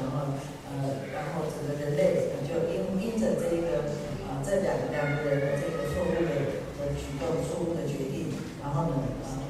[0.00, 0.34] 然后
[0.68, 3.94] 呃，然后整个人类就因因着这个
[4.26, 6.30] 啊、这两两个人的这个错误的
[6.78, 9.02] 的举动、错误的决定，然后呢、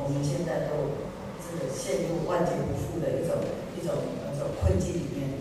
[0.04, 1.00] 我们现在都
[1.40, 3.40] 这个陷入万劫不复的一种
[3.74, 3.94] 一种
[4.32, 5.34] 一种困境里面。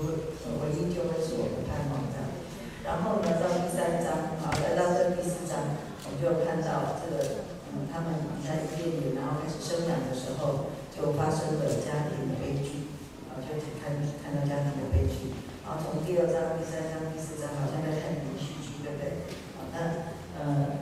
[0.00, 2.24] 唯一就会是我们盼望这样，
[2.80, 5.76] 然后呢，到第三章啊，来到这第四章，
[6.08, 12.88] 我们就看到这个，嗯，他们在伊甸园，然后开始生养的时候，就发生了家庭的悲剧，
[13.28, 13.92] 啊，就看
[14.24, 15.36] 看到家庭的悲剧。
[15.68, 19.28] 然后从第二章、第三章、第四章，好像在看连续剧，对不对？
[19.60, 19.78] 啊，那
[20.40, 20.80] 呃，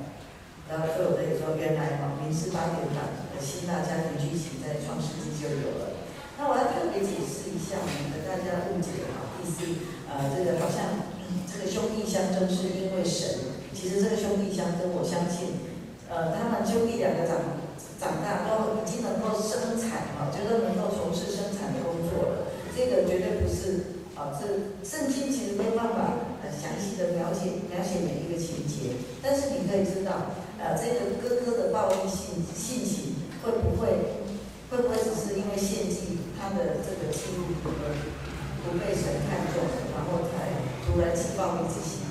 [0.71, 5.99] 然后所有的也说，原来啊，民事八点档的希腊家庭剧情在创世纪就有了。
[6.39, 9.67] 那我要特别解释一下，免得大家误解哈，意思
[10.07, 15.59] 呃，这个好像、嗯、这个兄弟相争是因为神，其实这个兄弟相争，我相信，
[16.07, 17.59] 呃，他们兄弟两个长
[17.99, 30.31] 长大都已经能够生产哈，觉得能够从事生产的工作了，这个绝对不是啊，这圣经其实没有办法很详细的描写描写每一个情节，但是你可以知道，
[30.63, 34.23] 呃，这个哥哥的暴力性性情会不会
[34.71, 36.19] 会不会只是因为献祭？
[36.39, 37.91] 他的这个记录而
[38.63, 39.59] 不被神看中，
[39.91, 42.07] 然后才突然起暴力之心，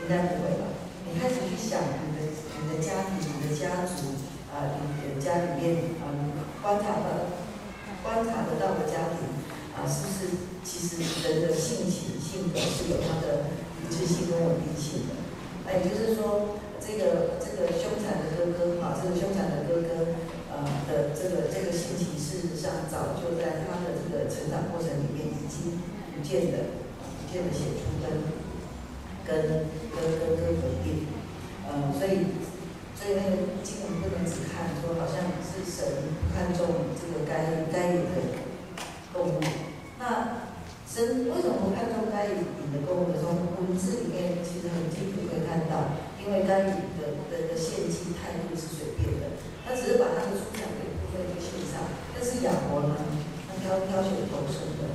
[0.00, 0.72] 应该不会吧？
[1.04, 4.16] 你开始去想你的你的家庭、你的家族
[4.48, 6.08] 啊，你的家里面啊，
[6.64, 7.28] 观察到
[8.02, 9.28] 观察得到的家庭
[9.76, 10.32] 啊，是不是
[10.64, 13.52] 其实人的性情性格是有他的
[13.84, 15.12] 一致性跟稳定性的？
[15.68, 20.16] 那也就是说，这个这个凶残的哥哥啊，这个凶残的哥哥。
[20.56, 25.84] 呃的这个这个心情，事实上早就在他的这个成长过程里面已经
[26.16, 28.24] 不见的不见得显出跟
[29.28, 31.12] 跟跟跟跟否定，
[31.68, 32.32] 呃，所以
[32.96, 35.84] 所以那个经文不能只看说好像是神
[36.32, 38.40] 看重这个该该隐的
[39.12, 39.40] 动物，
[40.00, 40.40] 那
[40.88, 43.20] 神为什么不看重该隐的动物呢？
[43.20, 49.38] 从文字里面其实很清楚可以看到，因为该隐的的的献祭态度是随便的。
[49.62, 52.94] 他只是把他的出产的部分就献上，但是亚伯呢，
[53.46, 54.94] 他挑挑选头生的，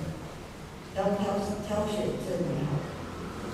[0.95, 2.87] 挑挑挑选最美好的，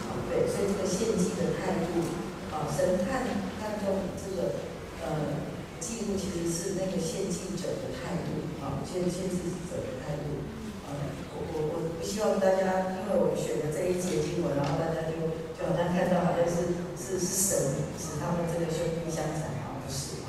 [0.10, 2.06] 啊对，所以这个献祭的态度，
[2.54, 3.26] 啊神看
[3.58, 4.62] 看重这个
[5.02, 5.42] 呃
[5.82, 9.38] 记录其实是那个献祭者的态度，啊献献祭
[9.70, 10.46] 者的态度，
[10.86, 10.94] 啊
[11.34, 17.32] 我我我不希望大家因为我选的这一节经文，然后大家就就好像看到好像是是是？
[17.48, 17.58] 神
[17.96, 19.56] 使他们这个兄弟相残。
[19.80, 20.20] 不是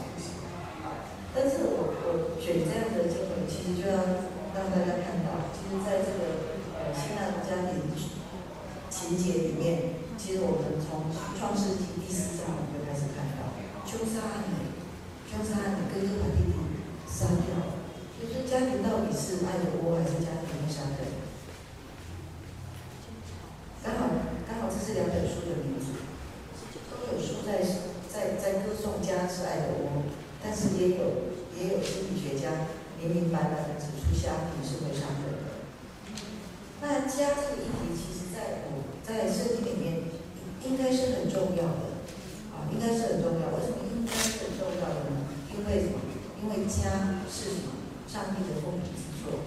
[1.34, 3.98] 但是我我选这样的经文，其实就要
[4.56, 7.78] 让大家看到，其实在这个呃希腊的家庭
[8.90, 11.06] 情节里面，其实我们从
[11.38, 13.54] 创世纪第四章我们就开始看到，
[13.86, 14.50] 凶杀案，
[15.30, 16.58] 凶杀案，哥哥把弟弟
[17.06, 17.86] 杀掉了，
[18.18, 18.42] 就是。
[18.48, 19.46] 家庭到底是。
[19.46, 20.18] 爱的窝还是。
[20.24, 21.06] 家庭的杀人？
[23.84, 24.10] 刚好
[24.48, 26.02] 刚好这是两本书的名字，
[26.90, 27.62] 都有书在
[28.10, 30.02] 在在歌颂家是爱的窝，
[30.42, 31.30] 但是也有。
[31.58, 32.70] 也有心理学家
[33.02, 35.58] 明明白白的指出，家庭是会伤人的。
[36.80, 40.06] 那家这个议题，其实在我在圣经里面
[40.62, 41.98] 应该是很重要的，
[42.54, 43.50] 啊，应该是很重要。
[43.50, 45.26] 为什么应该是很重要的呢？
[45.50, 45.98] 因为什么？
[46.38, 47.74] 因为家是什么？
[48.06, 49.42] 上帝的丰美之作。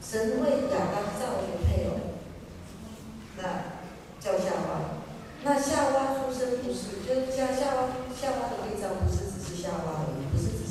[0.00, 2.16] 神为亚当造了一个配偶，
[3.36, 3.76] 那
[4.18, 5.04] 叫夏娃。
[5.44, 10.62] 那夏娃出生不是，就是夏夏娃夏娃的对象不是只是夏娃而已，不是。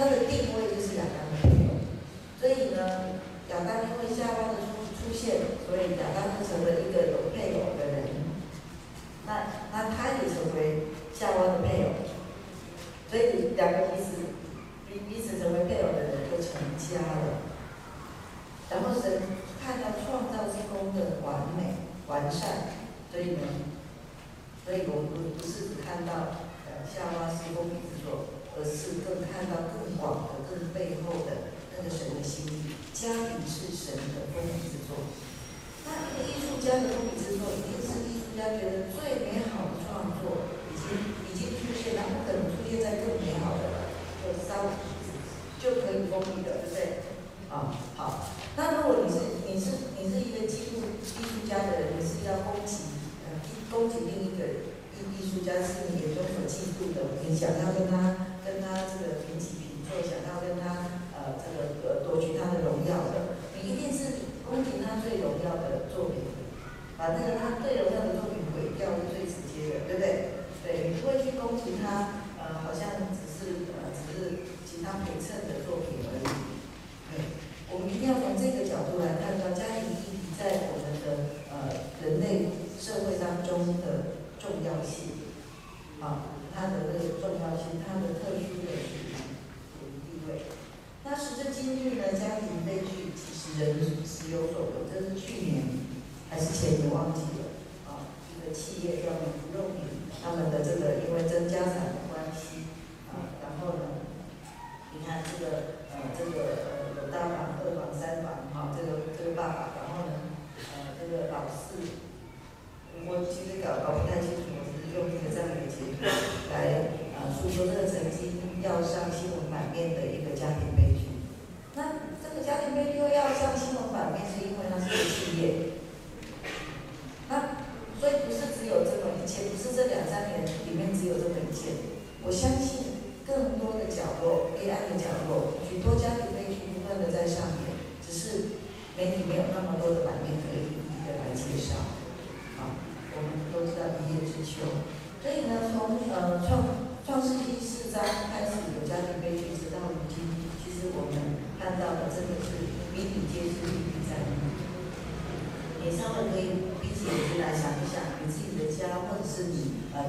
[0.00, 1.84] 他的定位就是亚当的配偶，
[2.40, 3.20] 所以呢，
[3.50, 5.12] 亚当因为夏娃的出出
[5.80, 6.89] 现，所以亚当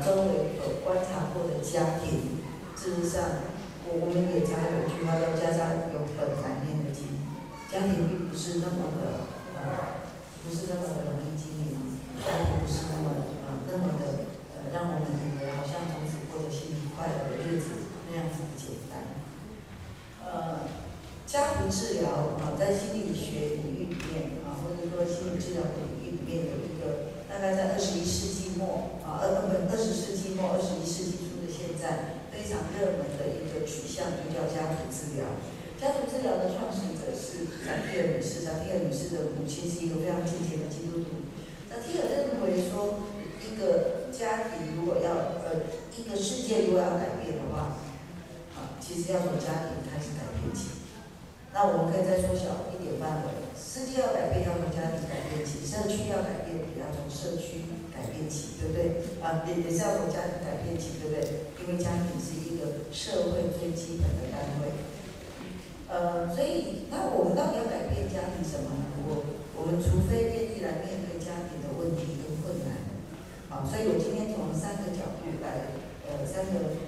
[0.02, 2.42] 周围所观察过的家庭，
[2.76, 3.54] 事实上，
[3.86, 7.22] 我我们也常有句话叫“家家有本难念的经”，
[7.70, 10.02] 家庭并不是那么的呃，
[10.42, 19.22] 不是那么的容易经营，家庭不是那么呃那么的呃让我们以为好像从此过着幸福快乐的日子那样子的简单。
[20.26, 20.66] 呃，
[21.28, 32.18] 家庭治疗啊，在心理学领域里面啊，或者说心理治疗领域里面有一个，大概在二十一世纪末啊，二本二十世纪末二十一世纪初的现在。
[32.32, 35.36] 非常热门的一个取向就叫家族治疗。
[35.78, 38.50] 家族治疗的创始者是萨提尔女士，
[39.16, 41.30] 的母亲是一个非常敬虔的基督徒。
[41.70, 43.04] 那提尔认为说，
[43.40, 47.80] 一个家庭如果要呃，一个世界如果要改变的话，
[48.56, 50.84] 啊，其实要从家庭开始改变起。
[51.54, 59.04] 那我们可以再缩小一点范围，世界要改变要从家庭改变起，社区要改变也要从社区改变起，对不对？
[59.20, 61.52] 啊，也也是要从家庭改变起，对不对？
[61.60, 64.80] 因为家庭是一个社会最基本的单位，
[65.92, 68.91] 呃，所以那我们到底要改变家庭什么呢？
[69.56, 72.92] 我们除非愿意来面对家庭的问题跟困难，
[73.50, 75.76] 好，所以我今天从三个角度来，
[76.08, 76.82] 呃，三个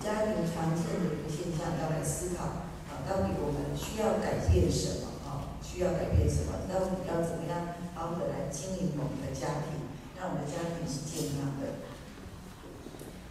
[0.00, 5.20] 家庭常见的一个现象要来思考，啊，到底我们需要改变什么？
[5.28, 6.64] 啊，需要改变什么？
[6.70, 9.84] 到底要怎么样好好的来经营我们的家庭，
[10.16, 11.84] 让我们的家庭是健康的？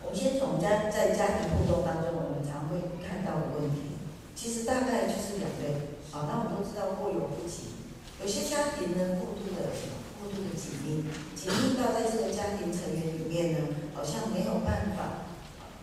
[0.06, 3.98] 我们先从家在家庭互动当中，我们常会看到的问题，
[4.36, 5.98] 其实大概就是两类。
[6.12, 7.83] 好，那我们都知道过犹不及，
[8.24, 11.04] 有些家庭呢过度的什么，过度的紧密，
[11.36, 13.60] 紧密到在这个家庭成员里面呢，
[13.94, 15.28] 好像没有办法，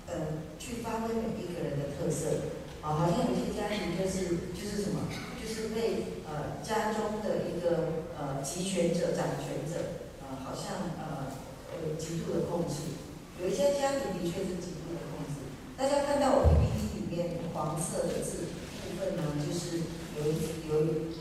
[0.09, 2.56] 呃，去发挥每一个人的特色。
[2.80, 5.04] 啊，好像有些家庭就是就是什么，
[5.37, 11.28] 就是被呃家中的一个呃集权者、掌权者，呃，好像呃
[11.76, 12.97] 呃极度的控制。
[13.37, 15.44] 有一些家庭的确是极度的控制。
[15.76, 18.49] 大家看到我 PPT 里面黄色的字
[18.80, 19.85] 部分呢，就是
[20.16, 20.40] 有一
[20.73, 21.20] 有一，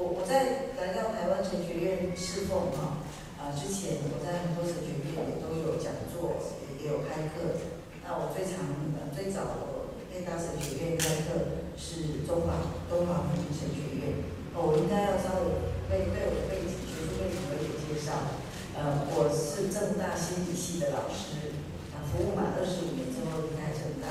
[0.00, 3.04] 我我在来到台湾神学院侍奉哈
[3.36, 6.40] 啊之前，我在很多神学院也都有讲座，
[6.80, 7.60] 也也有开课。
[8.00, 8.64] 那我最常
[8.96, 14.24] 呃最早我念大神学院开课是中华中华福音神学院。
[14.56, 18.40] 哦，我应该要稍微对对我的背景学术背景有点介绍。
[18.80, 21.60] 呃，我是正大心理系的老师。
[21.92, 24.08] 啊服务满二十五年之后离开正大，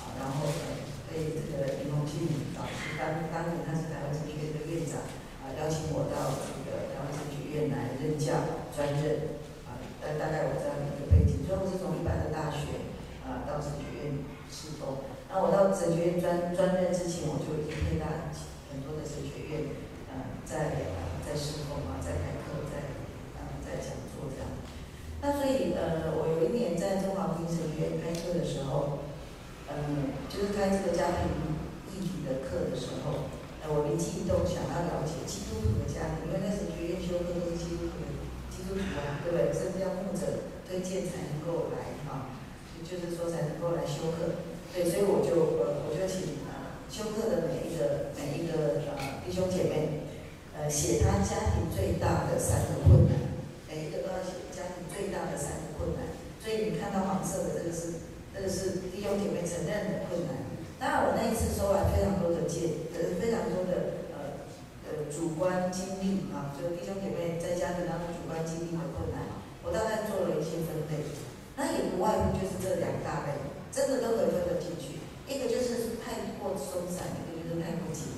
[0.00, 2.24] 啊，然后呃被这个林鸿庆
[2.56, 4.98] 老师当当年他是台湾神学院的院长，
[5.38, 8.32] 啊，邀请我到这个台湾神学院来任教
[8.72, 9.36] 专任，
[9.68, 12.88] 啊，大大概我这样的一个背景，所以我是从一般的大学
[13.28, 15.04] 啊到神学院侍奉。
[15.28, 18.32] 那我到神学院专专任之前，我就已经配搭
[18.72, 19.76] 很多的神学院，
[20.08, 22.96] 呃，在呃在侍奉啊，在开课，在
[23.36, 24.48] 呃在讲座这样。
[25.20, 29.04] 那所以呃，我有一年在中华福音神学院开课的时候，
[29.68, 31.28] 嗯，就是开这个家庭
[31.92, 33.28] 议题的课的时候，
[33.60, 38.08] 呃，我灵机一动，想要了解基督徒的家庭，因为在神学院修课都是基督徒的
[38.48, 39.50] 基督徒啊，对不对？
[39.50, 42.32] 甚至要牧者推荐才能够来啊，
[42.86, 44.46] 就是说才能够来修课。
[44.70, 50.06] 对，所以我就呃，我就请啊修课的每一个每一个呃弟兄姐妹，
[50.54, 53.18] 呃，写他家庭最大的三个困难，
[53.66, 54.46] 每一个都要写。
[54.98, 56.10] 最大的三个困难，
[56.42, 58.02] 所以你看到黄色的这个是，
[58.34, 60.42] 这个是弟兄姐妹承认的困难。
[60.74, 64.42] 当然，我那一次收来非常多的件，呃，非常多的呃
[64.90, 71.06] 呃主观经历啊，就弟兄姐妹在家庭当中主观经历的困难，我大概做了一些分类。
[71.54, 73.38] 那也不外乎就是这两大类，
[73.70, 74.98] 真的都可以分得进去。
[75.30, 78.10] 一个就是太过松散，一个就是太过紧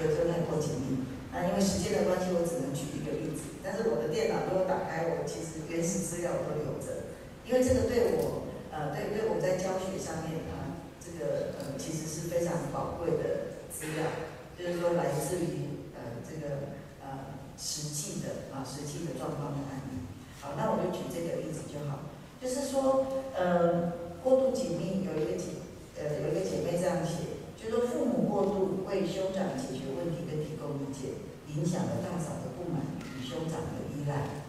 [0.00, 1.04] 密，一个就是太过紧密。
[1.30, 3.60] 那因为时间的关系，我只能举一个例子。
[3.62, 7.12] 但是我的电脑如果打开，我其实原始资料都留着，
[7.44, 14.10] 因为这个对我，呃，对对我在教学上面啊，这个呃，其实是非常宝贵的资料，
[14.58, 20.08] 就是说来自于呃这个呃实际的啊实际的状况的案例。
[20.40, 22.10] 好，那我就举这个例子就好，
[22.42, 23.06] 就是说
[23.38, 23.92] 呃
[24.24, 25.62] 过度紧密，有一个姐
[25.94, 27.29] 呃有一个姐妹这样写，
[27.60, 31.12] 就是父母过度为兄长解决问题跟提供意见，
[31.54, 33.20] 影响了大嫂的不满与。
[33.22, 34.42] 兄长的依赖，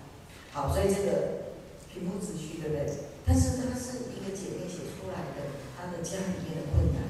[0.51, 1.53] 好，所以这个
[1.94, 2.89] 平铺直叙，对不对？
[3.24, 7.06] 但是它是一个姐妹写出来的，她的家里面的困难，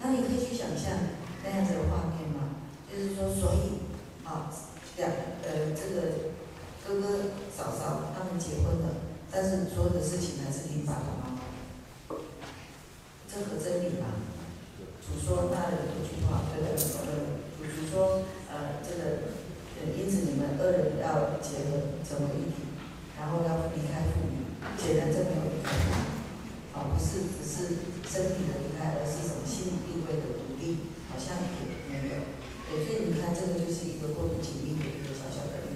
[0.00, 0.94] 那你可以去想象
[1.42, 2.62] 那样子的画面吗？
[2.86, 3.82] 就是说，所以
[4.24, 4.46] 啊，
[4.96, 5.10] 两
[5.42, 6.30] 呃这个
[6.86, 7.18] 哥哥
[7.50, 8.94] 嫂嫂他们结婚了，
[9.32, 12.16] 但是所有的事情还是听爸爸妈妈，
[13.26, 14.06] 这可真理吗？
[15.10, 16.78] 主说他的一句话，对不对？
[16.78, 19.02] 呃，主说呃这个。
[19.80, 22.68] 呃因此，你们二人要结合成为一体，
[23.16, 24.52] 然后要离开父母。
[24.76, 25.72] 显然，这没有离开，
[26.76, 32.28] 啊，不是只是身体的离开，而是什么心理地位的独立，好像也没有。
[32.68, 35.00] 对，所以你看，这个就是一个过度紧密的例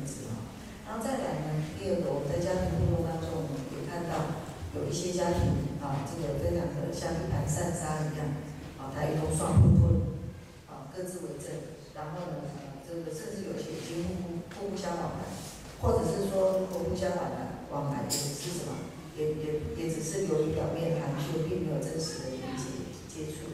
[0.04, 0.44] 子啊。
[0.84, 4.36] 然后再来呢，第二个，我们在家庭互动当中，我们也看到
[4.76, 8.36] 有一些家庭啊，这个非常的像一盘散沙一样，
[8.94, 9.90] 啊，他一同双混混，
[10.70, 11.50] 啊，各自为政，
[11.94, 12.46] 然后呢？
[12.62, 15.26] 呃，这个甚至有些已经互不互不相往来，
[15.82, 18.86] 或者是说互不相往来，往来也是什么，
[19.18, 23.50] 也也也只是流于表面含蓄，并没有真实的连接接触。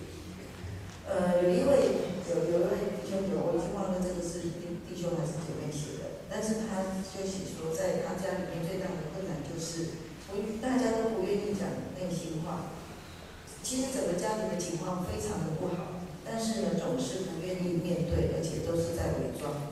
[1.09, 11.67] 呃，有一位有有一位弟兄友，我已经忘了这个是弟弟兄还是姐妹写的，但是他就写说，在他家里面最大的困难就是不大家都不愿意讲
[11.97, 12.77] 内心话。
[13.71, 16.03] 其实整个家庭的情况非常的不好。
[16.27, 19.71] 但是呢，总是不愿意面对，而且都是在伪装。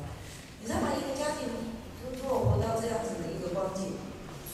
[0.62, 0.94] 你知道吗？
[0.94, 1.50] 一个家庭
[2.06, 3.98] 如果活到这样子的一个光景，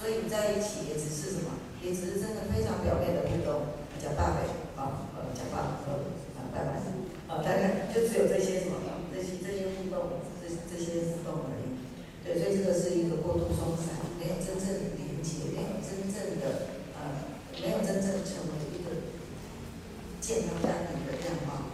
[0.01, 1.61] 所以你在一起也只是什么？
[1.85, 4.49] 也只是真的非常表面的互动，讲大悲
[4.81, 6.09] 啊，呃，讲话呃，
[6.41, 6.81] 啊，拜拜，
[7.29, 8.81] 啊，大概就只有这些什么，
[9.13, 11.85] 这些这些互动，这这些互动而已。
[12.25, 17.29] 对，所以这个是一个过度松散，没有真正的连接，没有真正的呃，
[17.61, 18.63] 没有真正成为
[20.25, 21.69] 健康家庭的样貌。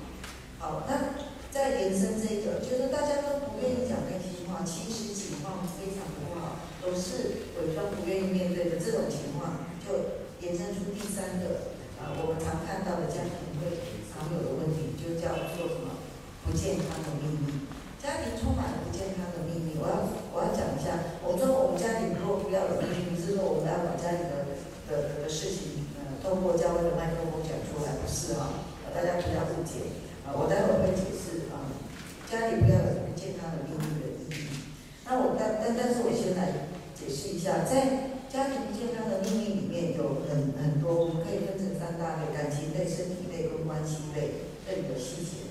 [0.58, 1.14] 好，那
[1.54, 16.02] 再延伸这个，就是大家都不愿意讲内心话，其实情况非常不好，都是伪装不愿意面对的这种情况，就延伸出第三个，啊，我们常看到的家庭会常有的问题，就叫做什么？
[16.42, 17.70] 不健康的秘密。
[18.02, 19.78] 家庭充满了不健康的秘密。
[19.78, 24.58] 我要我要讲一下，我说我们家庭如果不要有秘密，不是说我们要把家里的
[24.90, 27.29] 的的事情，呃，通过教会的麦克
[28.00, 29.88] 不是哈，大家不要误解。
[30.26, 31.66] 啊我待会会解释啊，
[32.30, 34.46] 家里不要有不健康的秘密的意义。
[35.06, 45.50] 那我但但但是我先来解释一下，在家庭健康的秘密里面有很很多，我们可以分成三大类：感情类、身体类跟关系类这里的细节。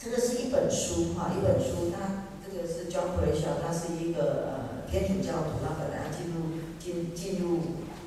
[0.00, 7.60] 这个是一本书哈，一本书，它这个是 John b r a s h a w 他是一个呃天主教徒，他本来要进入进进入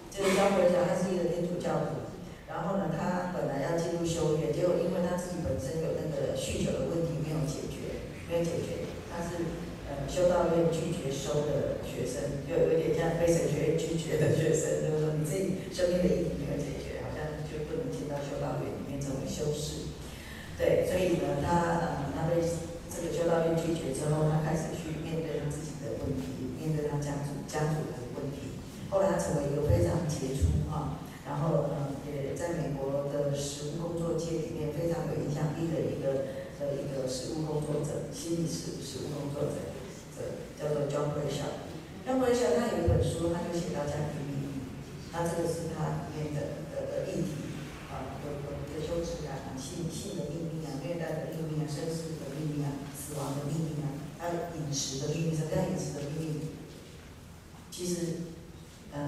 [0.09, 2.04] 这个 John b r a s h a w 他是一个天主教徒。
[2.55, 9.43] 然后呢，他本来要进入修院，结果因为他自己本身有那个酗酒的问题没有解决，没有解决，他是
[9.91, 19.91] 呃修道院拒绝收的学生，就有点像被神学院拒绝的学生，就是说你自己生命的议题没有解决，好像就不能进到修道院里面成为修士。
[20.55, 21.51] 对，所以呢，他
[21.83, 22.39] 呃他被
[22.87, 28.55] 这个修道院拒绝之后，他开始去面对他自己的问题，面对他家族家族的问题。
[28.87, 36.47] 后来他成为一个非常杰出啊，然后呃也在美国的实务工作界里面非常有影响力的一个。
[36.81, 39.71] 一个实务工作者，心理实实务工作者
[40.19, 41.63] 的，叫做 John brasha
[42.03, 44.67] john brasha 他有一本书，他就写到家庭秘密，
[45.11, 47.57] 他这个是他里面的的的议题
[47.89, 53.89] 啊，有有的羞耻感啊，性性的秘密啊，虐待的秘密啊，生死的秘密啊，死亡的秘密啊，
[54.19, 56.41] 还有饮食的秘密，什么叫饮食的秘密？
[57.71, 58.31] 其实，
[58.93, 58.99] 呃，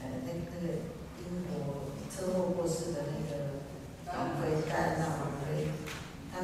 [0.00, 0.74] 呃，那那个
[1.24, 3.64] 英国车祸过世的那个
[4.06, 5.23] 王菲，戴安娜。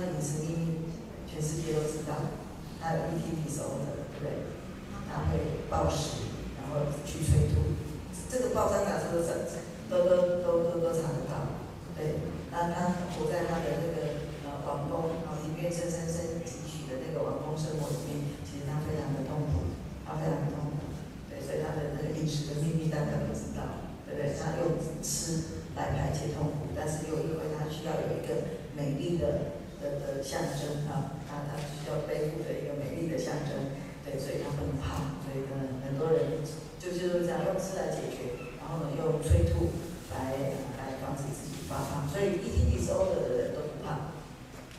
[0.00, 0.88] 他的饮食秘密，
[1.28, 2.32] 全世界都知道。
[2.80, 4.56] 他有 eating disorder，对不对？
[5.04, 6.24] 他会暴食，
[6.56, 7.76] 然后去催吐。
[8.32, 11.60] 这个报章杂志都都都都都都查得到。
[11.92, 12.16] 对，
[12.48, 19.76] 那他活在他的那个呃王宫啊，里面深深深汲取的那个王宫生活里面，其实他非常的痛苦，
[20.08, 20.96] 他非常的痛苦。
[21.28, 24.32] 对，所以他的那个饮食的秘密大家都知道，对不对？
[24.32, 29.59] 他用吃来排解痛苦，但是又因为他需要有一个美丽的。
[29.80, 33.72] 的的象征啊，他他需要背负的一个美丽的象征，
[34.04, 36.44] 对，所以他不能胖，所以呢，很多人
[36.78, 39.72] 就就是这样用吃来解决，然后呢用催吐
[40.12, 44.12] 来来防止自己发胖，所以一听你说的的人都不胖，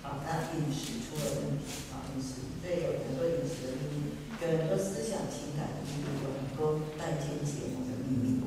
[0.05, 8.45] 啊，那饮食出了问题，啊，饮食，所以有很多饮食的秘密，有很多思想情感的秘密，有很多代间结盟的秘密，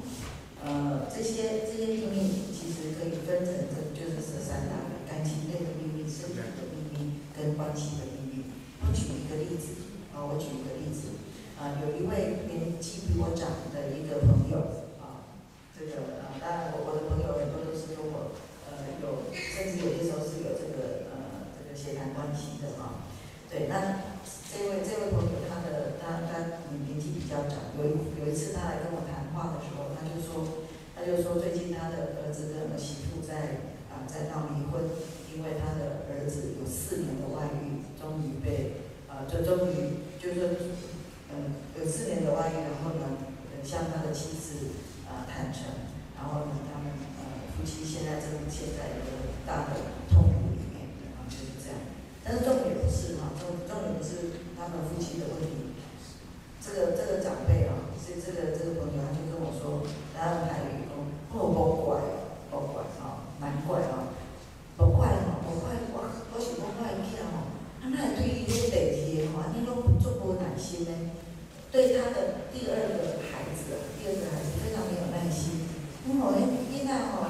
[0.63, 5.95] 呃，这些这些秘密其实可以分成这就是这三大类，感情类的秘密。
[6.05, 8.45] 生命的秘密跟关系的秘密。
[8.85, 9.73] 我举一个例子，
[10.13, 11.17] 啊，我举一个例子，
[11.57, 15.33] 啊，有一位年纪比我长的一个朋友，啊，
[15.73, 18.37] 这个啊，当然我我的朋友很多都是跟我，
[18.69, 23.09] 呃，有甚至有些时候是有这个呃这个血缘关系的啊。
[23.49, 24.05] 对，那
[24.53, 34.85] 这位这位朋友他的他他年纪比较长，有一有一次他来跟我谈话的时候，他就说他就说最近他的儿子跟儿媳妇在啊在闹离婚。
[35.35, 40.71] 因为他的儿子有四年的外遇，终于被，呃，就终于就是，
[41.35, 43.19] 嗯，有四年的外遇，然后呢，
[43.67, 44.79] 向他的妻子
[45.11, 49.75] 啊、呃、坦诚，然后呢，他们呃夫妻现在正陷在一个大的
[50.07, 50.87] 痛苦里面，
[51.19, 51.83] 啊，就是这样。
[52.23, 55.75] 但是重点不是哈，重重点不是他们夫妻的问题。
[56.63, 59.83] 这个这个长辈啊，是这个这个朋友他就跟我说，
[60.15, 61.03] 他用台语说，
[61.35, 61.99] 哦，不怪，
[62.55, 64.15] 不怪啊，难怪啊。
[64.77, 66.03] 不快吼，不快，我
[66.35, 67.47] 我是讲快囝吼，
[67.81, 70.91] 他那对于这个代志的话，你拢足无耐心呢。
[71.75, 75.67] 对他的第二个孩子，第二个孩子非常没有耐心。
[76.07, 77.24] 你某天囡仔吼，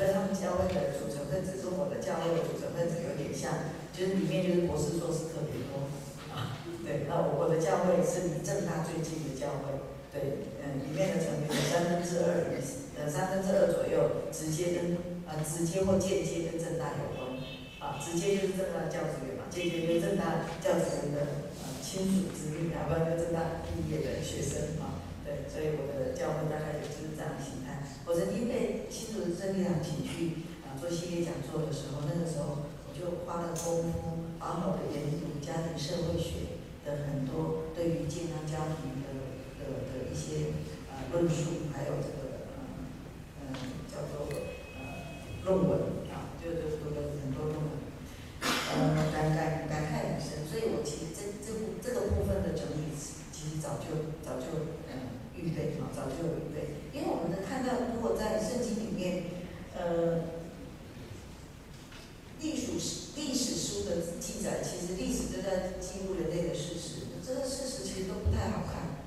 [0.00, 5.92] 跟，他们教会的组成分子跟我的教会的组成分子有点像，就是里面就是博士硕士特别多
[6.32, 6.64] 啊。
[6.80, 9.76] 对，那我我的教会是离正大最近的教会，
[10.08, 12.48] 对，嗯，里面的成员有三分之二，
[12.96, 14.96] 呃，三分之二左右直接跟
[15.28, 17.36] 啊直接或间接跟正大有关，
[17.76, 24.99] 啊，直接就是正大教职员嘛，间接就正大教职员的呃亲属子女啊，不然就政大毕业的学生啊。
[25.30, 27.86] 对，所以我的教会大概也就是这样的形态。
[28.02, 39.14] 我曾经被新竹圣利堂请去啊做系列讲座的时候，那个时候我就花了功夫，好好的研读家庭社会学的很多对于健康家庭的
[39.62, 40.50] 的的一些
[40.90, 42.82] 啊论述，还有这个嗯
[43.38, 44.26] 嗯叫做
[44.82, 47.70] 呃论文啊，就就读了很多论文，
[48.42, 50.42] 呃感感感慨很深。
[50.50, 52.90] 所以我其实这这部这个部分的整理，
[53.30, 54.79] 其实早就早就。
[55.40, 59.24] 预备啊，早就有预备，因为我们能看到，如果在圣经里面，
[59.74, 60.20] 呃，
[62.40, 62.72] 历史
[63.16, 69.00] 历史书的记载，其实历史都在记录人类的事实，这个事实其实都不太好看。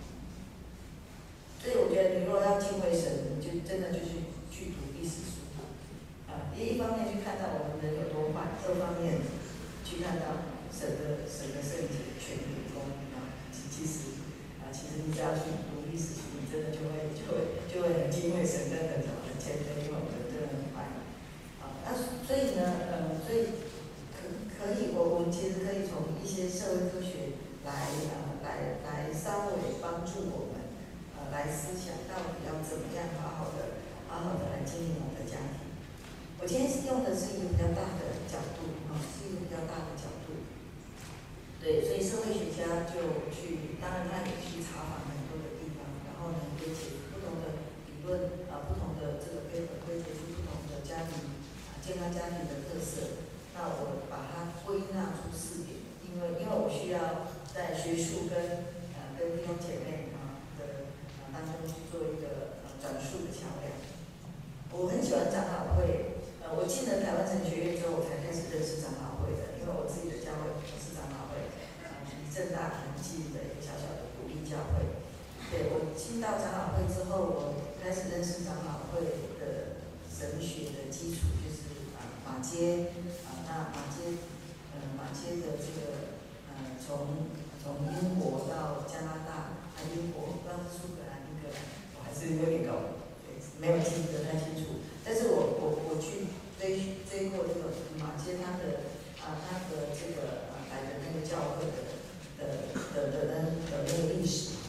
[1.62, 5.48] 所以我觉得，你如果要敬畏神，就真的就是去读历史书
[6.28, 9.22] 啊，也一方面去看到我们人有多坏，二方面
[9.86, 12.84] 去看到神的神的圣洁、权柄、公
[13.16, 13.32] 啊，
[13.72, 14.20] 其实，
[14.74, 16.34] 其实你只要去读历史书。
[16.54, 20.86] 真的就会就会就会很敬畏神，跟很什么很谦卑，因为我们真的很坏。
[21.66, 23.58] 啊，那所以呢，呃，所以
[24.14, 30.78] 可可以，我我们其实可以从一些社会科学来呃来来稍微帮助我们
[31.18, 35.74] 呃来思想到底要怎么样好好的好好的来经营我们的家庭。
[36.38, 40.23] 我今天用的是一个比较大的角度啊，是一个比较大的角度。
[41.64, 45.88] 对，所以社会学家就去，当然他也去查访很多的地方。
[46.04, 51.40] 然后呢，可以解不同的理论啊，不同的这个 paper 可以解释不同的家庭
[51.72, 53.32] 啊，健康家庭的特色。
[53.56, 58.68] 那我把它归纳出四点，因为因为我需要在学术跟
[59.00, 60.92] 呃跟弟兄姐妹啊的
[61.24, 63.72] 啊当中去做一个呃转述的桥梁。
[64.76, 70.60] 我很喜欢长老会，呃，我进了台湾神学院之后，我才开始认识长老会的，因为我自己的教会，
[72.34, 74.90] 正，大很近的一个小小的鼓励教会。
[75.54, 79.06] 对，我进到长老会之后，我开始认识长老会
[79.38, 79.78] 的
[80.10, 82.90] 神学的基础，就是啊马偕
[83.22, 84.18] 啊，那马偕
[84.74, 86.18] 呃马偕的这个
[86.50, 87.30] 呃从
[87.62, 91.54] 从英国到加拿大，啊英国到苏格兰一个，
[91.94, 92.98] 我还是有点搞
[93.62, 94.82] 没有记得太清楚。
[95.06, 97.70] 但是我我我去追追过这个
[98.02, 98.90] 马偕他的
[99.22, 101.70] 啊他的这个啊来的那个教会
[102.44, 104.60] 的的的的的那个历史。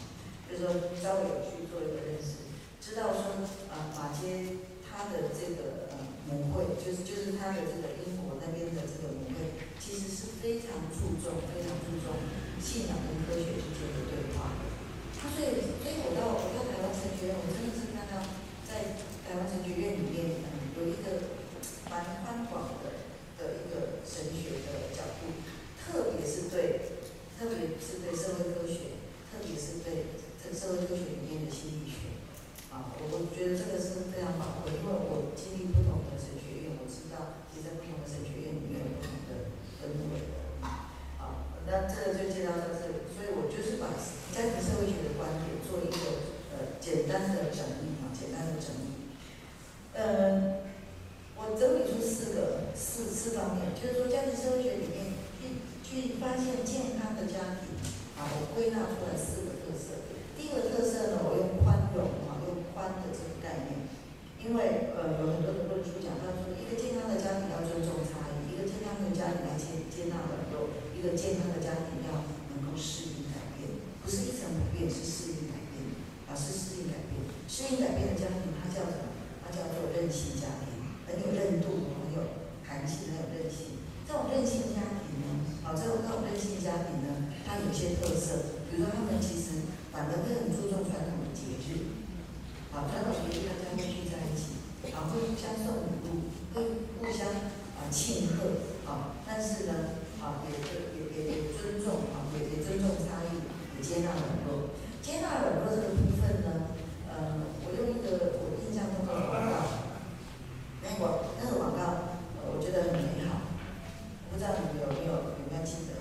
[0.45, 0.71] 就是说
[1.03, 2.47] 稍微有去做一个认识，
[2.79, 3.43] 知道说
[3.75, 5.99] 啊马街他的这个呃
[6.31, 12.15] 母会，就是就是他的这个英国那边的这个母会，其实是非常注重非常注重
[12.63, 14.55] 信仰跟科学之间的对话。
[15.19, 18.23] 他所以所以我到我到台湾神学院，我真的是看到
[18.63, 18.95] 在
[19.27, 21.35] 台湾神学院里面，嗯，有一个
[21.91, 23.11] 蛮宽广的
[23.43, 25.35] 的一个神学的角度，
[25.83, 26.94] 特别是对，
[27.45, 28.97] 特别是对社会科学，
[29.29, 32.17] 特别是对这社会科学里面的心理学。
[32.73, 40.25] 啊，我我觉得这个是非常宝贵，因为我经历不同的神学院，我知道其实在不同的神学院里面有不同的氛围。
[40.65, 43.93] 啊，那这个就介绍到这里，所以我就是把
[44.33, 49.13] 家庭社会学的观点做一个呃简单的整理啊，简单的整理。
[49.93, 50.65] 嗯，
[51.37, 55.14] 我整理出四个四四方面，就是说家庭社会学里面
[56.03, 57.71] 去发现健康的家庭
[58.19, 60.11] 啊，我归纳出来四个特色。
[60.35, 63.87] 第一个特色呢，我用宽容啊，用宽的这个概念，
[64.43, 75.95] 因为呃有很多的论述讲到说，一个健康的家庭要尊重差异，一个健康的家庭来接接纳软弱，一个健康的家庭要能够适应改变，不是一成不变，是适应改变
[76.27, 79.15] 啊，是适应改变，适应改变的家庭它叫什么？
[79.55, 83.79] 叫做韧性家庭，很有韧度，很有弹性，很有韧性。
[84.03, 92.03] 这种韧性家庭呢，啊，这种这种韧性家庭呢，它有些特色，比如说他们其实反而会很注重传统的节日，
[92.75, 94.59] 啊，传统节日大家会聚在一起，
[94.91, 97.31] 啊，会互相送礼物，会互相
[97.79, 98.59] 啊庆贺，
[98.91, 100.75] 啊，但是呢，啊，也也
[101.15, 103.39] 也也尊重，啊，也也尊重差异，
[103.79, 106.75] 也接纳软弱，接纳软弱这个部分呢，
[107.07, 108.43] 呃，我用一个。
[108.75, 109.55] 像那个广告，
[110.83, 113.47] 那广那个广告，我觉得很美好。
[114.27, 115.95] 不知道你们有没有有没有记得？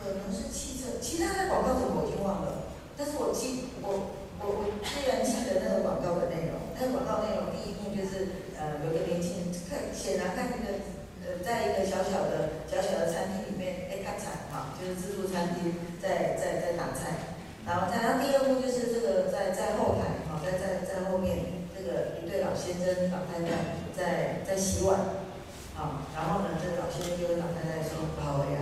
[0.00, 2.72] 可能是汽车，其他的广告什么我已经忘了。
[2.96, 10.88] 但是我记我我我虽然记得那个广告的内容，那个广告内容第一幕就是呃有个年轻人看显然看一个
[11.20, 17.36] 呃在一个小小的小小的餐厅里面哎看菜哈，就是自助餐厅在在在打菜。
[17.68, 21.68] 然后然后第二幕就是这个在在后台哈，在在在后面。
[21.76, 23.48] 这个一对老先生、老太太
[23.96, 25.00] 在在洗碗，
[25.76, 28.60] 啊，然后呢，这老先生就跟老太太说：“宝贝呀，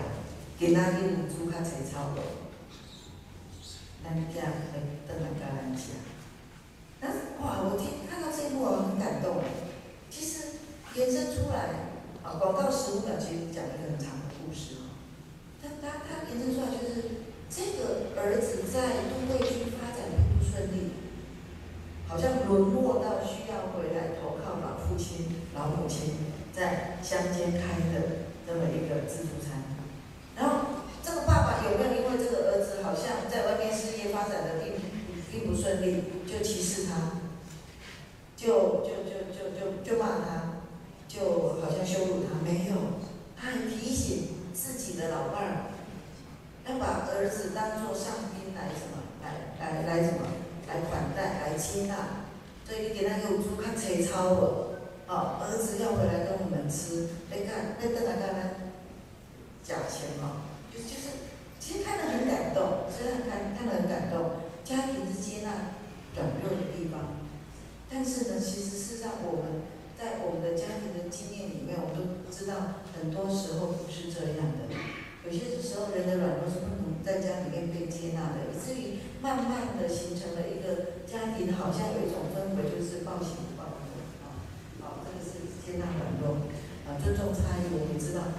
[0.58, 2.22] 给那给母猪看菜操的，
[4.04, 5.98] 咱家可以等来跟咱吃。”
[7.00, 9.42] 但是哇，我听看到这一幕我很感动。
[10.08, 10.62] 其实
[10.94, 11.90] 延伸出来，
[12.22, 14.86] 啊，广告十五秒其实讲一个很长的故事，
[15.60, 20.93] 但他他延伸出来就是这个儿子在都会区发展并不顺利。
[22.14, 26.14] 好像沦落到需要回来投靠老父亲、老母亲
[26.54, 29.64] 在乡间开的这么一个自助餐，
[30.36, 30.60] 然后
[31.02, 34.74] 这个爸爸有没有因为这个儿子好像在外面事业发展的并
[35.28, 37.18] 并不顺利，就歧视他，
[38.36, 38.46] 就
[38.86, 40.62] 就就就就就骂他，
[41.08, 42.38] 就好像羞辱他？
[42.44, 42.76] 没有，
[43.36, 45.52] 他很提醒自己的老伴儿，
[46.68, 50.20] 要把儿子当做上宾来什么，来来来什么？
[50.74, 52.26] 来款待，来接纳，
[52.66, 58.26] 所以你给那个猪看切操了，哦，儿子要回来跟我们吃，你看，那个那个
[59.62, 60.42] 假钱嘛，
[60.74, 65.78] 就就是，其实看得很感动，虽然看看得很感动，家庭是接纳
[66.16, 67.22] 软弱的地方，
[67.88, 69.62] 但是呢，其实事实上我们
[69.96, 74.74] 在我们的家庭的经验里面，我们都知道，很多时候不是这样的，
[75.24, 79.00] 有些时候人的软弱是不能在家里面被接纳的，以至于。
[79.24, 83.88] 慢慢的形成了一个家庭，好像有一种氛围，就是报喜不报忧
[84.20, 84.44] 啊，
[84.84, 86.44] 好，这个是接纳软弱，
[86.84, 87.72] 啊，尊重差异。
[87.72, 88.36] 我们知道，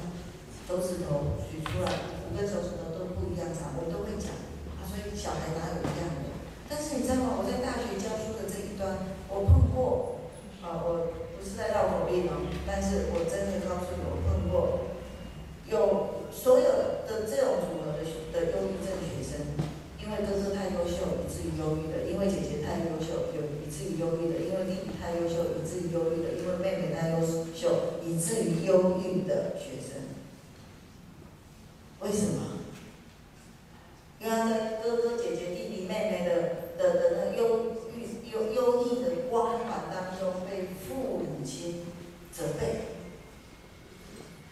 [0.70, 1.90] 手指头举出来，
[2.30, 4.30] 五根手指头都不一样长，我们都会讲
[4.78, 6.30] 啊，所以小孩哪有一样的？
[6.70, 7.42] 但是你知道吗？
[7.42, 10.22] 我在大学教书的这一端，我碰过，
[10.62, 14.05] 啊，我不是在绕口令哦，但是我真的告诉你，
[16.36, 16.66] 所有
[17.08, 19.40] 的这种组合的的忧郁症学生。
[20.06, 30.06] 因为哥哥太优秀，以至于忧郁的；因为姐姐太优秀，有以至于忧郁的；因为弟弟太优秀，以至于忧郁的；因为妹妹太优秀，以至于忧郁的学生。
[32.02, 32.62] 为什么？
[34.20, 41.82] 因为在哥哥、姐姐、弟弟、妹妹的的的那忧郁、忧忧郁的光环当中，被父母亲
[42.32, 42.82] 责备，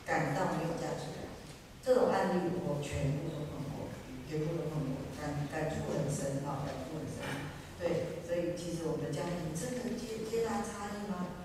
[0.04, 1.23] 感到没有价值。
[1.84, 3.92] 这种案例我全部都碰过，
[4.24, 5.04] 全部都碰过。
[5.20, 7.20] 感感触很深啊，感触很深。
[7.76, 11.44] 对，所以其实我们的家庭真的接接纳差异吗？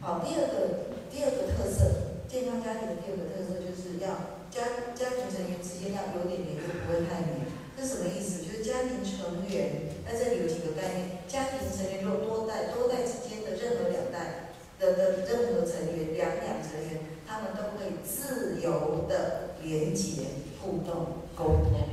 [0.00, 7.44] 好，第二个第二个特色，健康家庭的第二个特色就是要家家庭成员之间要有点黏，又不会太黏。
[7.76, 8.40] 这什么意思？
[8.40, 20.22] 就是家庭成员在这里有几个概念：家庭成员如果多代多代之间的任何两代的的任何成员两两成员，他们都可以自由的连接、
[20.60, 21.88] 互动、沟通。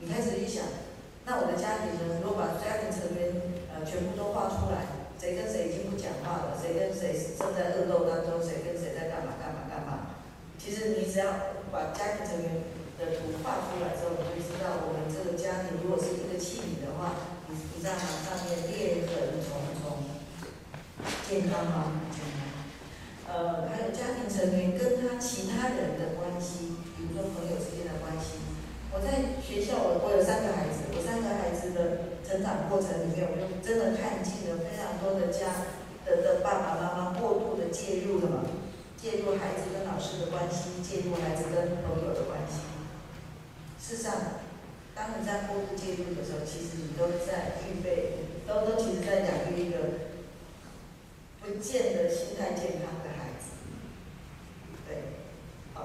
[0.00, 0.64] 你开始一想，
[1.26, 2.22] 那我的家庭呢？
[2.22, 3.34] 如果把家庭成员
[3.74, 4.86] 呃全部都画出来，
[5.18, 10.14] 谁跟谁已经不讲话了，谁跟谁正在恶斗当中，谁跟谁在干嘛干嘛干嘛？
[10.58, 12.62] 其实你只要把家庭成员
[12.98, 17.14] 的图画出来之后，你就知道我们这个家庭如果是一个器皿的话，
[17.50, 18.06] 你你在上
[18.46, 20.06] 面裂痕重重，
[21.28, 22.07] 健康吗？
[23.28, 28.40] 呃，还有家庭成员跟他其他人的关系，比如说朋友之间的关系。
[28.88, 35.68] 我在学校，我我有三个孩子，我三个孩子的成长过程里面，我就真的看见了非常多的家
[36.08, 38.48] 的的爸爸妈妈过度的介入了嘛，
[38.96, 42.64] 介入孩子跟老师的关系，介入孩子跟朋友的关系。
[43.76, 44.40] 事实上，
[44.96, 50.08] 当你在过度介入的时候，其实你都在预备，都都其实在养育一个
[51.44, 53.07] 不见得心态健康的。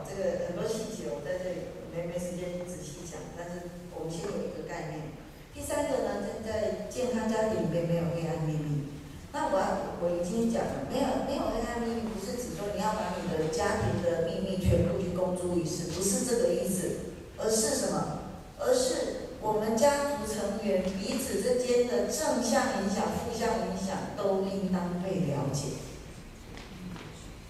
[0.02, 5.14] 这个很多细节我在这里没没时间仔细讲，但是我们先有一个概念。
[5.54, 8.90] 第三个呢，在在健康家庭里面没有黑暗秘密。
[9.34, 18.20] 那我要我已经讲了，没有没有黑暗秘密，不是指说你要把你的家庭的秘密全部去公诸于世，不是这个意思，而是什么？
[18.60, 25.83] 而是我们家族成员彼此之间的正向影响、负向影响都应当被了解，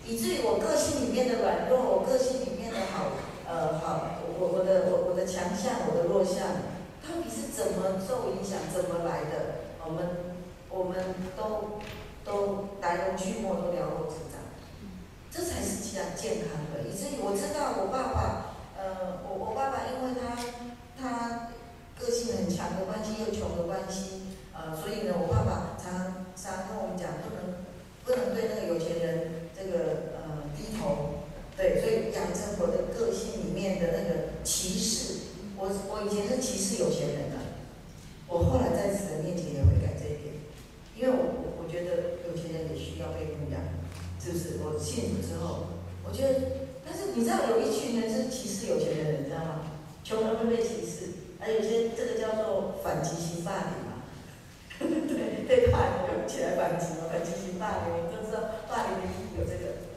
[0.06, 3.16] 以至于我个性里面的软弱，我个性里面的好，
[3.48, 6.72] 呃，好，我我的我我的强项，我的弱项。
[7.04, 9.68] 到底是怎么受影响，怎么来的？
[9.84, 10.32] 我们
[10.70, 10.96] 我们
[11.36, 11.84] 都
[12.24, 14.40] 都来龙去脉都了如指掌，
[15.30, 16.88] 这才是讲健康的。
[16.88, 20.40] 以至于我知道我爸爸，呃，我我爸爸因为他
[20.96, 21.52] 他
[22.00, 27.60] 个性很强的关系，又穷的关系，呃，所以呢，我爸爸常常常跟我们讲，不能
[28.08, 29.43] 不能对那个有钱人
[29.74, 31.26] 个呃低头，
[31.58, 35.34] 对，所以养成我的个性里面的那个歧视。
[35.58, 37.58] 我我以前是歧视有钱人的，
[38.28, 40.36] 我后来在神面前也会改这一点，
[40.96, 43.64] 因为我我觉得有钱人也需要被供养，
[44.20, 44.60] 是不是？
[44.60, 49.72] 我信主之后，我觉得，但是你知道有一群人是歧视有钱人，你知道吗？
[50.04, 54.04] 穷人会被歧视，而有些这个叫做反击型霸凌嘛，
[54.84, 59.88] 对，被霸凌起来反击嘛，反击型霸凌，都知道霸凌的意义有这个。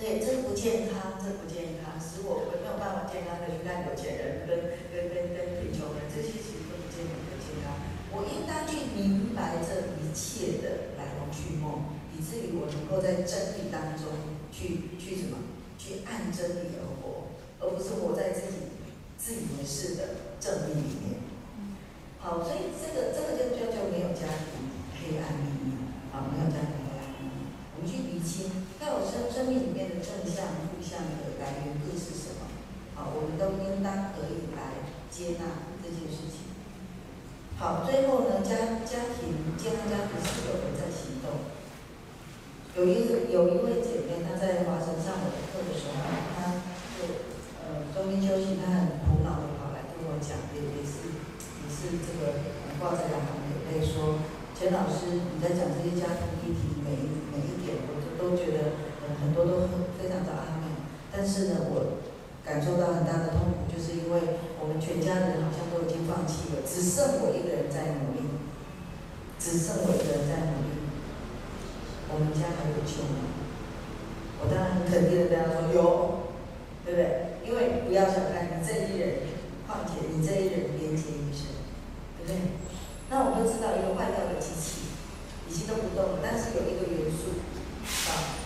[0.00, 7.76] 对，这不健康，这不健康，使我没有办法健康的去看有钱人跟跟跟跟贫穷人，这些其实都不见得健康。
[8.10, 11.68] 我应当去明白这一切的来龙去脉，
[12.10, 15.38] 以至于我能够在真理当中去去什么？
[15.78, 18.70] 去按真理而活，而不是活在自己
[19.18, 20.02] 自以为是的
[20.40, 21.22] 正义里面。
[22.18, 26.82] 好，所以这个这个就就就没有家庭黑暗秘密，好，没有家庭。
[27.74, 32.46] 我们去厘清，在我生生命里面的正向、负向的来源各是什么？
[32.94, 36.54] 好，我们都应当可以来接纳这件事情。
[37.58, 41.50] 好，最后呢，家家庭健康家庭是有人在行动。
[42.72, 46.00] 有一个有一位姐妹，她在华城上我的课的时候，
[46.32, 46.64] 她
[46.96, 47.04] 就
[47.60, 51.12] 呃中间休息，她很苦恼的跑来跟我讲，也也是
[51.60, 52.40] 也是这个
[52.80, 53.84] 挂在两行眼泪
[54.62, 58.78] 说，钱老师你在讲这些家庭议题，每一每一点我都都觉得，
[59.18, 60.70] 很多都很非常的阿门。
[61.10, 61.98] 但是呢，我
[62.46, 68.38] 感受到很大的痛苦，就是因为我们全家人好像都已经放弃了，只剩我一个人在努力，
[69.40, 70.86] 只剩我一个人在努力。
[72.14, 73.34] 我们家还有救吗？
[74.38, 76.30] 我当然很肯定的跟他说有，
[76.86, 77.34] 对不对？
[77.42, 79.26] 因为不要小看你这一人，
[79.66, 81.50] 况且你这一人连接于神，
[82.14, 82.61] 对不对？
[83.42, 84.94] 都知道一个坏掉的机器。
[85.50, 87.36] 已经都不动了，但是有一个元素，
[88.08, 88.40] 啊，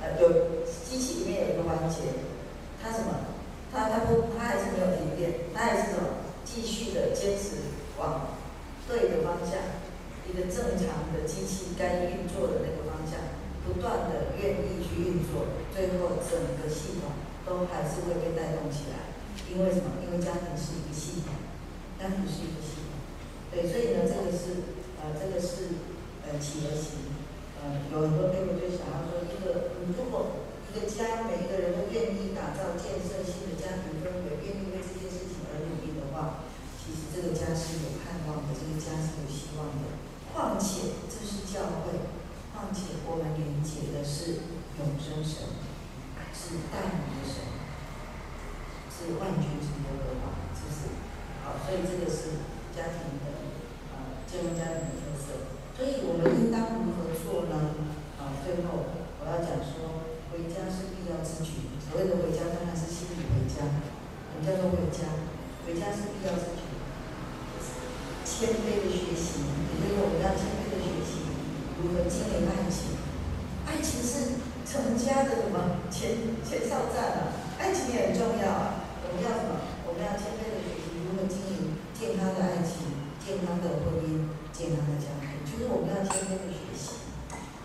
[0.00, 2.24] 呃，有机器里面有一个环节，
[2.80, 3.36] 它什么？
[3.68, 6.24] 它它不，它还是没有停电，它还是什么？
[6.46, 8.32] 继续的坚持往
[8.88, 9.60] 对的方向，
[10.24, 13.20] 一个正常的机器该运作的那个方向，
[13.66, 17.12] 不断的愿意去运作，最后整个系统
[17.44, 19.12] 都还是会被带动起来。
[19.52, 20.00] 因为什么？
[20.00, 21.36] 因为家庭是一个系统，
[22.00, 22.64] 家庭是一个
[64.96, 65.28] 家，
[65.64, 66.64] 回家是必要事情。
[68.26, 71.24] 谦卑的学习，也就是我们要谦卑的学习
[71.80, 72.96] 如何经营爱情。
[73.64, 77.32] 爱情是成家的什么前前哨站啊？
[77.56, 78.84] 爱情也很重要啊。
[79.08, 79.56] 我们要什么？
[79.88, 87.08] 我们要谦卑的学习如何经营健康的爱情、健康的婚姻、健康的家庭，就是我们要谦卑的学习。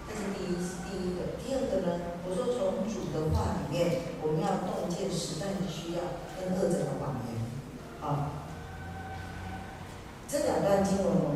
[0.07, 2.15] 这是第一是第一个，第二个呢？
[2.23, 7.00] 我说从主的话里面，我们要洞见时代的需要跟二者。
[10.83, 11.30] 这两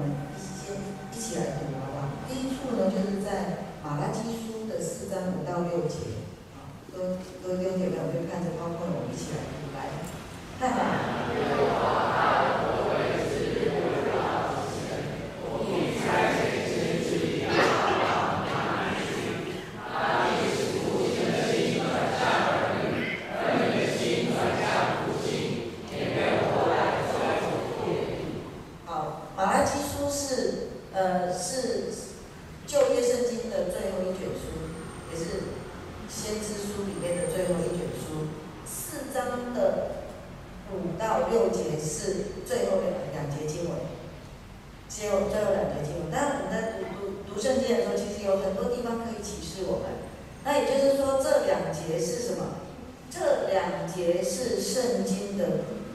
[55.37, 55.45] 的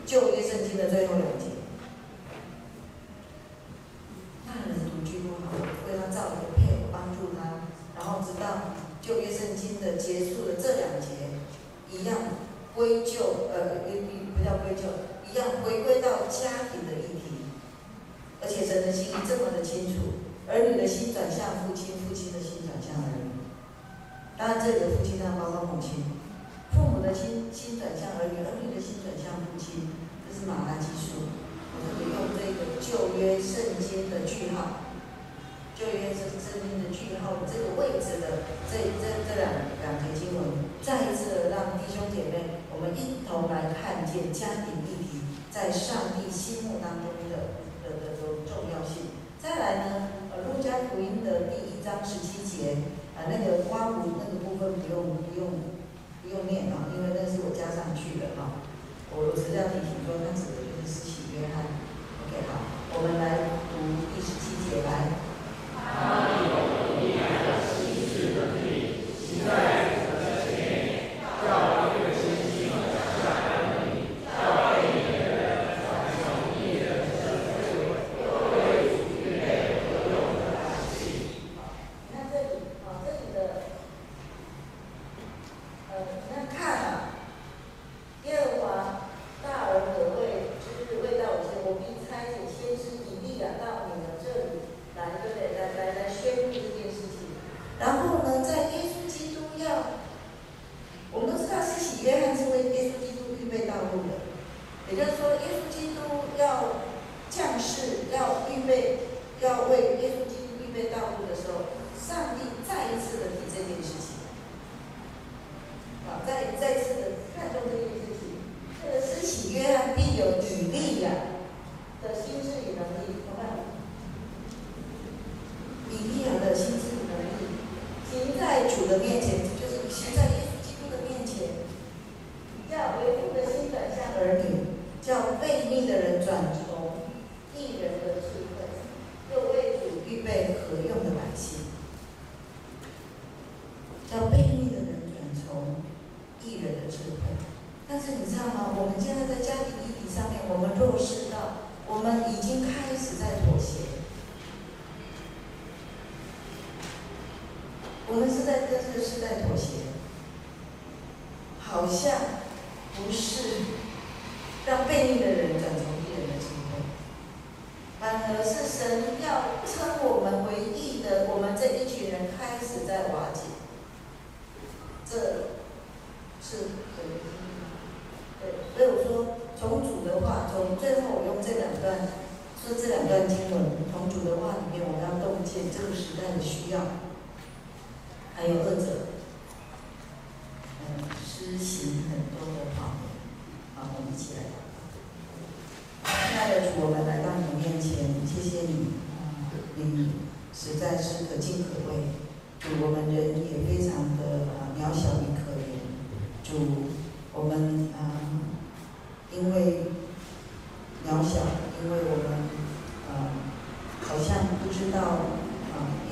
[0.06, 0.39] 就业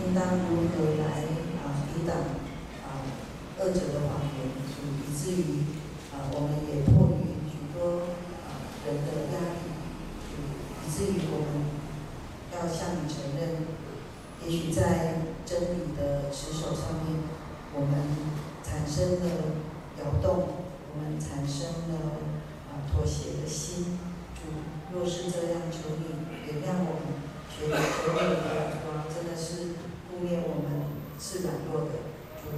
[0.08, 1.20] 应当如何来
[1.60, 3.04] 啊抵挡啊
[3.60, 4.48] 二者的谎言
[5.04, 5.68] 以至于
[6.14, 8.08] 啊我们也迫于许多
[8.48, 9.28] 啊人的
[14.48, 17.20] 许在真理的持守上面，
[17.74, 17.92] 我们
[18.64, 19.60] 产生了
[20.00, 20.48] 摇动，
[20.88, 22.16] 我们产生了
[22.72, 23.98] 啊妥协的心。
[24.34, 24.48] 主，
[24.90, 27.20] 若是这样，求你原谅我们，
[27.52, 29.76] 求你求你的主，真的是
[30.08, 32.08] 顾念我们是软弱的
[32.40, 32.48] 主，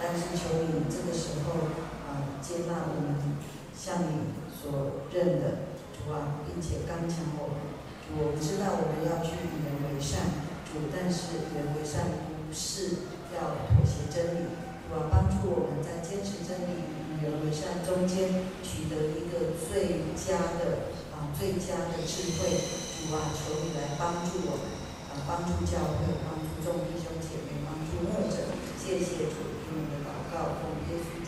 [0.00, 1.66] 但是求你这个时候
[2.06, 3.38] 啊接纳我们，
[3.76, 7.74] 向你所认的主啊，并且刚强我们。
[8.14, 14.54] 我们知道我们要去与人为善，主，但是与人为善不是要妥协真理。
[14.86, 22.54] 主啊，帮助我们在坚持真理与人为善中间取得一个最佳的啊最佳的智慧。
[23.02, 24.70] 主啊，求你来帮助我们，
[25.10, 28.54] 啊帮助教会，帮助众弟兄姐妹，帮助牧者。
[28.78, 31.23] 谢谢主，听我们的祷告，奉耶稣。